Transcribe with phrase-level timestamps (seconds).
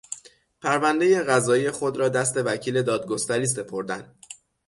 [0.61, 4.15] پروندهی قضایی خود را دست وکیل دادگستری سپردن